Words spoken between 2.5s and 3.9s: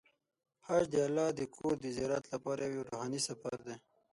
یو روحاني سفر دی.